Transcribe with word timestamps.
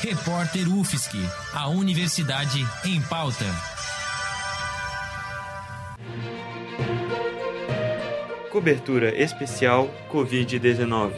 Repórter 0.00 0.68
UFSC, 0.68 1.16
a 1.54 1.68
Universidade 1.68 2.64
em 2.84 3.00
Pauta. 3.00 3.46
Cobertura 8.52 9.14
especial 9.20 9.88
Covid-19. 10.12 11.12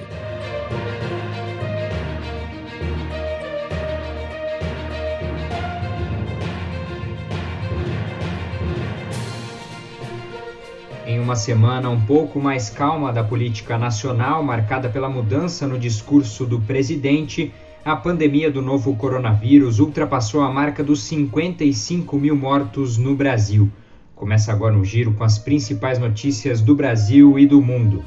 Em 11.04 11.18
uma 11.18 11.34
semana 11.34 11.90
um 11.90 12.00
pouco 12.00 12.40
mais 12.40 12.70
calma 12.70 13.12
da 13.12 13.24
política 13.24 13.76
nacional, 13.76 14.42
marcada 14.42 14.88
pela 14.88 15.08
mudança 15.08 15.66
no 15.66 15.78
discurso 15.78 16.46
do 16.46 16.60
presidente, 16.60 17.52
a 17.88 17.96
pandemia 17.96 18.50
do 18.50 18.60
novo 18.60 18.94
coronavírus 18.96 19.78
ultrapassou 19.78 20.42
a 20.42 20.52
marca 20.52 20.84
dos 20.84 21.04
55 21.04 22.18
mil 22.18 22.36
mortos 22.36 22.98
no 22.98 23.16
Brasil. 23.16 23.70
Começa 24.14 24.52
agora 24.52 24.76
um 24.76 24.84
giro 24.84 25.14
com 25.14 25.24
as 25.24 25.38
principais 25.38 25.98
notícias 25.98 26.60
do 26.60 26.76
Brasil 26.76 27.38
e 27.38 27.46
do 27.46 27.62
mundo. 27.62 28.04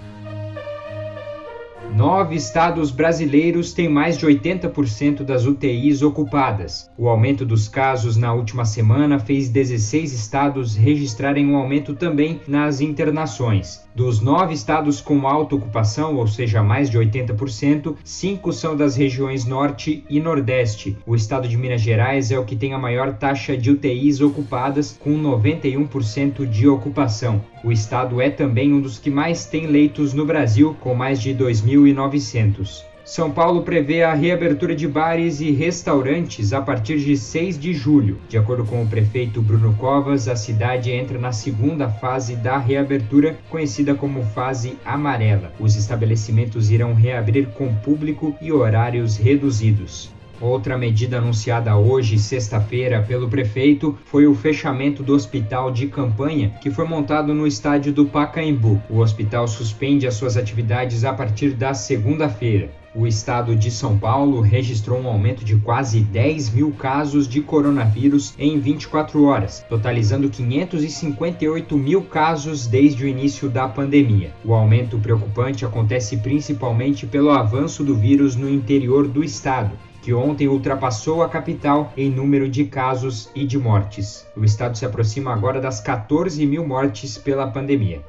Nove 1.96 2.38
estados 2.38 2.90
brasileiros 2.90 3.74
têm 3.74 3.90
mais 3.90 4.18
de 4.18 4.26
80% 4.26 5.24
das 5.24 5.46
UTIs 5.46 6.02
ocupadas. 6.02 6.90
O 6.98 7.10
aumento 7.10 7.46
dos 7.46 7.68
casos 7.68 8.16
na 8.16 8.34
última 8.34 8.64
semana 8.64 9.20
fez 9.20 9.50
16 9.50 10.14
estados 10.14 10.74
registrarem 10.74 11.46
um 11.46 11.58
aumento 11.58 11.94
também 11.94 12.40
nas 12.48 12.80
internações. 12.80 13.82
Dos 13.94 14.22
nove 14.22 14.54
estados 14.54 15.02
com 15.02 15.28
alta 15.28 15.56
ocupação, 15.56 16.16
ou 16.16 16.26
seja, 16.26 16.64
mais 16.64 16.90
de 16.90 16.98
80%, 16.98 17.98
cinco 18.06 18.54
são 18.54 18.74
das 18.74 18.96
regiões 18.96 19.44
Norte 19.44 20.06
e 20.10 20.18
Nordeste. 20.18 20.98
O 21.06 21.14
estado 21.14 21.46
de 21.46 21.58
Minas 21.58 21.82
Gerais 21.82 22.32
é 22.32 22.40
o 22.40 22.46
que 22.46 22.56
tem 22.56 22.74
a 22.74 22.80
maior 22.80 23.14
taxa 23.18 23.58
de 23.58 23.70
UTIs 23.70 24.22
ocupadas, 24.22 24.98
com 24.98 25.12
91% 25.22 26.46
de 26.48 26.70
ocupação. 26.70 27.42
O 27.66 27.72
estado 27.72 28.22
é 28.22 28.30
também 28.30 28.74
um 28.74 28.80
dos 28.80 28.98
que 28.98 29.10
mais 29.10 29.46
tem 29.46 29.68
leitos 29.68 30.14
no 30.14 30.26
Brasil, 30.26 30.76
com 30.80 30.96
mais 30.96 31.22
de 31.22 31.34
2.900. 31.82 32.92
São 33.04 33.32
Paulo 33.32 33.64
prevê 33.64 34.04
a 34.04 34.14
reabertura 34.14 34.76
de 34.76 34.88
bares 34.88 35.42
e 35.42 35.52
restaurantes 35.52 36.54
a 36.54 36.62
partir 36.62 37.00
de 37.00 37.18
6 37.18 37.60
de 37.60 37.74
julho. 37.74 38.20
De 38.30 38.38
acordo 38.38 38.64
com 38.64 38.82
o 38.82 38.88
prefeito 38.88 39.42
Bruno 39.42 39.74
Covas, 39.74 40.28
a 40.28 40.36
cidade 40.36 40.92
entra 40.92 41.18
na 41.18 41.32
segunda 41.32 41.90
fase 41.90 42.36
da 42.36 42.58
reabertura, 42.58 43.38
conhecida 43.50 43.96
como 43.96 44.24
fase 44.24 44.78
amarela. 44.86 45.52
Os 45.60 45.76
estabelecimentos 45.76 46.70
irão 46.70 46.94
reabrir 46.94 47.48
com 47.48 47.74
público 47.74 48.36
e 48.40 48.52
horários 48.52 49.18
reduzidos. 49.18 50.12
Outra 50.42 50.76
medida 50.76 51.20
anunciada 51.20 51.78
hoje, 51.78 52.18
sexta-feira, 52.18 53.06
pelo 53.08 53.30
prefeito 53.30 53.96
foi 54.06 54.26
o 54.26 54.34
fechamento 54.34 55.04
do 55.04 55.14
hospital 55.14 55.70
de 55.70 55.86
campanha 55.86 56.56
que 56.60 56.72
foi 56.72 56.88
montado 56.88 57.32
no 57.32 57.46
estádio 57.46 57.94
do 57.94 58.08
Pacaembu. 58.08 58.82
O 58.90 58.98
hospital 58.98 59.48
suspende 59.48 60.08
as 60.08 60.16
suas 60.16 60.38
atividades 60.38 61.06
a 61.06 61.14
partir 61.14 61.52
da 61.52 61.76
segunda-feira. 61.76 62.72
O 62.96 63.06
estado 63.06 63.56
de 63.56 63.70
São 63.70 63.98
Paulo 64.00 64.42
registrou 64.42 65.00
um 65.00 65.08
aumento 65.08 65.46
de 65.46 65.56
quase 65.58 66.02
10 66.02 66.50
mil 66.50 66.72
casos 66.72 67.28
de 67.28 67.40
coronavírus 67.40 68.34
em 68.38 68.60
24 68.60 69.24
horas, 69.24 69.64
totalizando 69.70 70.28
558 70.28 71.78
mil 71.78 72.02
casos 72.02 72.66
desde 72.66 73.06
o 73.06 73.08
início 73.08 73.48
da 73.48 73.68
pandemia. 73.68 74.34
O 74.44 74.56
aumento 74.56 74.98
preocupante 74.98 75.64
acontece 75.64 76.18
principalmente 76.18 77.06
pelo 77.06 77.30
avanço 77.30 77.84
do 77.84 77.96
vírus 77.96 78.36
no 78.36 78.50
interior 78.50 79.08
do 79.08 79.24
estado 79.24 79.72
que 80.02 80.14
ontem 80.14 80.48
ultrapassou 80.48 81.22
a 81.22 81.30
capital 81.30 81.94
em 81.96 82.10
número 82.10 82.50
de 82.50 82.66
casos 82.66 83.30
e 83.36 83.46
de 83.46 83.58
mortes. 83.58 84.28
O 84.36 84.44
estado 84.44 84.78
se 84.78 84.86
aproxima 84.86 85.32
agora 85.32 85.62
das 85.62 85.80
14 85.80 86.46
mil 86.46 86.68
mortes 86.68 87.18
pela 87.18 87.48
pandemia. 87.48 88.02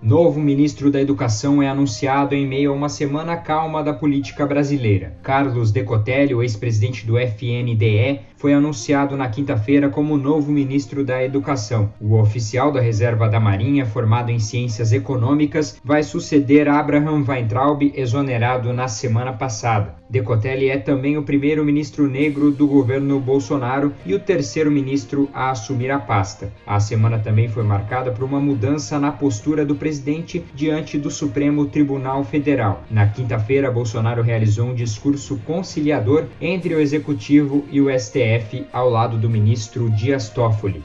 Novo 0.00 0.40
ministro 0.40 0.92
da 0.92 1.00
Educação 1.00 1.60
é 1.60 1.68
anunciado 1.68 2.32
em 2.32 2.46
meio 2.46 2.70
a 2.70 2.74
uma 2.74 2.88
semana 2.88 3.36
calma 3.36 3.82
da 3.82 3.92
política 3.92 4.46
brasileira. 4.46 5.16
Carlos 5.24 5.72
Decotelli, 5.72 6.34
ex-presidente 6.34 7.04
do 7.04 7.18
FNDE, 7.18 8.20
foi 8.36 8.54
anunciado 8.54 9.16
na 9.16 9.28
quinta-feira 9.28 9.88
como 9.88 10.16
novo 10.16 10.52
ministro 10.52 11.04
da 11.04 11.22
Educação. 11.24 11.92
O 12.00 12.14
oficial 12.14 12.70
da 12.70 12.80
Reserva 12.80 13.28
da 13.28 13.40
Marinha, 13.40 13.84
formado 13.84 14.30
em 14.30 14.38
Ciências 14.38 14.92
Econômicas, 14.92 15.80
vai 15.84 16.04
suceder 16.04 16.68
Abraham 16.68 17.24
Weintraub, 17.26 17.92
exonerado 17.96 18.72
na 18.72 18.86
semana 18.86 19.32
passada. 19.32 19.96
Decotelli 20.08 20.70
é 20.70 20.78
também 20.78 21.18
o 21.18 21.22
primeiro 21.24 21.64
ministro 21.64 22.08
negro 22.08 22.50
do 22.50 22.66
governo 22.66 23.18
Bolsonaro 23.20 23.92
e 24.06 24.14
o 24.14 24.20
terceiro 24.20 24.70
ministro 24.70 25.28
a 25.34 25.50
assumir 25.50 25.90
a 25.90 25.98
pasta. 25.98 26.52
A 26.66 26.78
semana 26.80 27.18
também 27.18 27.48
foi 27.48 27.64
marcada 27.64 28.12
por 28.12 28.24
uma 28.24 28.40
mudança 28.40 28.98
na 28.98 29.10
postura 29.10 29.66
do 29.66 29.74
presidente 29.88 30.44
diante 30.54 30.98
do 30.98 31.10
Supremo 31.10 31.64
Tribunal 31.64 32.22
Federal. 32.22 32.84
Na 32.90 33.06
quinta-feira, 33.06 33.70
Bolsonaro 33.70 34.20
realizou 34.20 34.66
um 34.66 34.74
discurso 34.74 35.38
conciliador 35.46 36.26
entre 36.38 36.74
o 36.74 36.80
executivo 36.80 37.64
e 37.70 37.80
o 37.80 37.88
STF 37.98 38.66
ao 38.70 38.90
lado 38.90 39.16
do 39.16 39.30
ministro 39.30 39.88
Dias 39.88 40.28
Toffoli. 40.28 40.84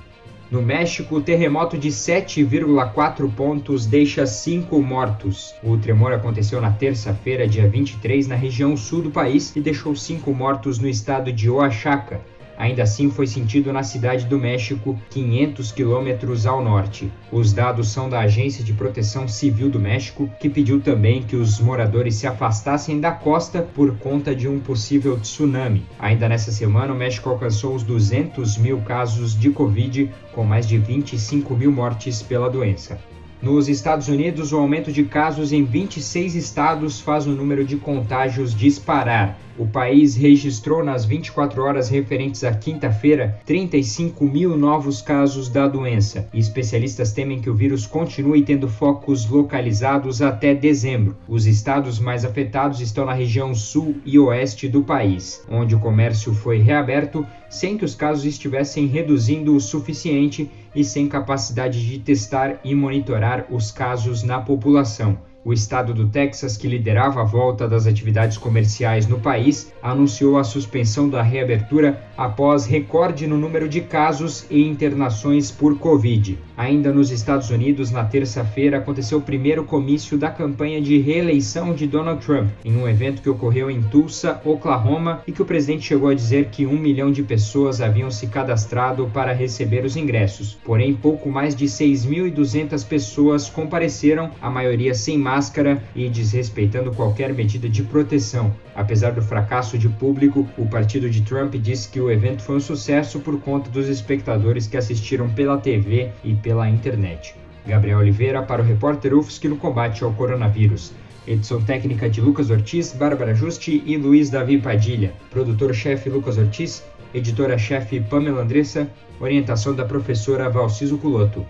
No 0.49 0.61
México, 0.61 1.17
o 1.17 1.21
terremoto 1.21 1.77
de 1.77 1.89
7,4 1.89 3.29
pontos 3.35 3.85
deixa 3.85 4.25
cinco 4.25 4.81
mortos. 4.81 5.53
O 5.61 5.75
tremor 5.75 6.13
aconteceu 6.13 6.61
na 6.61 6.71
terça-feira, 6.71 7.45
dia 7.45 7.67
23, 7.67 8.27
na 8.27 8.35
região 8.35 8.77
sul 8.77 9.01
do 9.01 9.11
país 9.11 9.53
e 9.53 9.59
deixou 9.59 9.93
cinco 9.97 10.33
mortos 10.33 10.79
no 10.79 10.87
estado 10.87 11.29
de 11.29 11.49
Oaxaca. 11.49 12.21
Ainda 12.57 12.83
assim, 12.83 13.09
foi 13.09 13.27
sentido 13.27 13.73
na 13.73 13.83
cidade 13.83 14.25
do 14.25 14.37
México, 14.37 14.99
500 15.09 15.71
quilômetros 15.71 16.45
ao 16.45 16.63
norte. 16.63 17.11
Os 17.31 17.51
dados 17.51 17.89
são 17.89 18.09
da 18.09 18.19
Agência 18.19 18.63
de 18.63 18.73
Proteção 18.73 19.27
Civil 19.27 19.69
do 19.69 19.79
México, 19.79 20.29
que 20.39 20.49
pediu 20.49 20.79
também 20.79 21.23
que 21.23 21.35
os 21.35 21.59
moradores 21.59 22.15
se 22.15 22.27
afastassem 22.27 22.99
da 22.99 23.11
costa 23.11 23.61
por 23.61 23.97
conta 23.97 24.35
de 24.35 24.47
um 24.47 24.59
possível 24.59 25.19
tsunami. 25.19 25.85
Ainda 25.99 26.29
nessa 26.29 26.51
semana, 26.51 26.93
o 26.93 26.97
México 26.97 27.29
alcançou 27.29 27.75
os 27.75 27.83
200 27.83 28.57
mil 28.57 28.81
casos 28.81 29.37
de 29.37 29.49
Covid, 29.49 30.11
com 30.31 30.43
mais 30.43 30.67
de 30.67 30.77
25 30.77 31.55
mil 31.55 31.71
mortes 31.71 32.21
pela 32.21 32.49
doença. 32.49 32.99
Nos 33.43 33.67
Estados 33.67 34.07
Unidos, 34.07 34.53
o 34.53 34.57
aumento 34.57 34.89
de 34.89 35.03
casos 35.03 35.51
em 35.51 35.65
26 35.65 36.33
estados 36.33 37.01
faz 37.01 37.27
o 37.27 37.31
número 37.31 37.65
de 37.65 37.75
contágios 37.75 38.55
disparar. 38.55 39.37
O 39.59 39.67
país 39.67 40.15
registrou 40.15 40.81
nas 40.81 41.03
24 41.03 41.61
horas 41.61 41.89
referentes 41.89 42.45
à 42.45 42.53
quinta-feira 42.53 43.37
35 43.45 44.23
mil 44.23 44.57
novos 44.57 45.01
casos 45.01 45.49
da 45.49 45.67
doença. 45.67 46.29
E 46.33 46.39
especialistas 46.39 47.11
temem 47.11 47.41
que 47.41 47.49
o 47.49 47.53
vírus 47.53 47.85
continue 47.85 48.43
tendo 48.43 48.69
focos 48.69 49.29
localizados 49.29 50.21
até 50.21 50.55
dezembro. 50.55 51.17
Os 51.27 51.45
estados 51.45 51.99
mais 51.99 52.23
afetados 52.23 52.79
estão 52.79 53.05
na 53.05 53.13
região 53.13 53.53
sul 53.53 53.97
e 54.05 54.17
oeste 54.17 54.69
do 54.69 54.83
país, 54.83 55.43
onde 55.51 55.75
o 55.75 55.79
comércio 55.79 56.33
foi 56.33 56.59
reaberto 56.59 57.27
sem 57.49 57.77
que 57.77 57.85
os 57.85 57.93
casos 57.93 58.25
estivessem 58.25 58.87
reduzindo 58.87 59.53
o 59.55 59.59
suficiente 59.59 60.49
e 60.75 60.83
sem 60.83 61.07
capacidade 61.07 61.85
de 61.85 61.99
testar 61.99 62.59
e 62.63 62.73
monitorar 62.73 63.45
os 63.49 63.71
casos 63.71 64.23
na 64.23 64.39
população. 64.39 65.17
O 65.45 65.51
estado 65.51 65.93
do 65.93 66.07
Texas, 66.07 66.55
que 66.55 66.69
liderava 66.69 67.19
a 67.19 67.25
volta 67.25 67.67
das 67.67 67.85
atividades 67.85 68.37
comerciais 68.37 69.07
no 69.07 69.19
país, 69.19 69.73
anunciou 69.81 70.37
a 70.37 70.43
suspensão 70.43 71.09
da 71.09 71.21
reabertura 71.21 72.01
após 72.15 72.65
recorde 72.65 73.27
no 73.27 73.37
número 73.37 73.67
de 73.67 73.81
casos 73.81 74.45
e 74.49 74.65
internações 74.65 75.51
por 75.51 75.77
Covid. 75.77 76.39
Ainda 76.55 76.91
nos 76.91 77.09
Estados 77.09 77.49
Unidos, 77.49 77.89
na 77.89 78.03
terça-feira, 78.03 78.77
aconteceu 78.77 79.17
o 79.17 79.21
primeiro 79.21 79.63
comício 79.63 80.17
da 80.17 80.29
campanha 80.29 80.79
de 80.79 80.99
reeleição 80.99 81.73
de 81.73 81.87
Donald 81.87 82.23
Trump, 82.23 82.49
em 82.63 82.77
um 82.77 82.87
evento 82.87 83.21
que 83.21 83.29
ocorreu 83.29 83.71
em 83.71 83.81
Tulsa, 83.81 84.39
Oklahoma, 84.45 85.21
e 85.25 85.31
que 85.31 85.41
o 85.41 85.45
presidente 85.45 85.85
chegou 85.85 86.09
a 86.09 86.13
dizer 86.13 86.49
que 86.51 86.65
um 86.65 86.77
milhão 86.77 87.11
de 87.11 87.23
pessoas 87.23 87.81
haviam 87.81 88.11
se 88.11 88.27
cadastrado 88.27 89.09
para 89.13 89.33
receber 89.33 89.83
os 89.83 89.97
ingressos. 89.97 90.57
Porém, 90.63 90.93
pouco 90.93 91.29
mais 91.29 91.55
de 91.55 91.65
6.200 91.65 92.85
pessoas 92.87 93.49
compareceram, 93.49 94.29
a 94.39 94.49
maioria 94.49 94.93
sem 94.93 95.17
máscara 95.17 95.81
e 95.95 96.07
desrespeitando 96.07 96.91
qualquer 96.91 97.33
medida 97.33 97.67
de 97.67 97.81
proteção. 97.81 98.53
Apesar 98.75 99.11
do 99.11 99.21
fracasso 99.21 99.77
de 99.77 99.87
público, 99.87 100.47
o 100.57 100.65
partido 100.65 101.09
de 101.09 101.21
Trump 101.21 101.55
disse 101.55 101.89
que 101.89 101.99
o 101.99 102.11
evento 102.11 102.41
foi 102.41 102.57
um 102.57 102.59
sucesso 102.59 103.19
por 103.19 103.39
conta 103.39 103.69
dos 103.69 103.87
espectadores 103.87 104.67
que 104.67 104.77
assistiram 104.77 105.29
pela 105.29 105.57
TV 105.57 106.09
e 106.23 106.33
pela 106.43 106.69
internet. 106.69 107.33
Gabriel 107.65 107.99
Oliveira 107.99 108.43
para 108.43 108.61
o 108.61 108.65
repórter 108.65 109.17
UFSC 109.17 109.47
no 109.47 109.55
combate 109.55 110.03
ao 110.03 110.13
coronavírus. 110.13 110.91
Edição 111.25 111.63
técnica 111.63 112.09
de 112.09 112.19
Lucas 112.19 112.49
Ortiz, 112.49 112.91
Bárbara 112.91 113.33
Justi 113.33 113.81
e 113.85 113.95
Luiz 113.95 114.29
Davi 114.29 114.59
Padilha. 114.59 115.13
Produtor-chefe 115.31 116.09
Lucas 116.09 116.37
Ortiz, 116.37 116.83
editora-chefe 117.13 118.01
Pamela 118.01 118.41
Andressa, 118.41 118.89
orientação 119.19 119.73
da 119.73 119.85
professora 119.85 120.49
Valciso 120.49 120.97
Culoto. 120.97 121.45